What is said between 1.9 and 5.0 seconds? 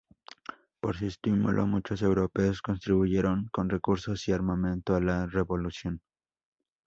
europeos contribuyeron con recursos y armamento a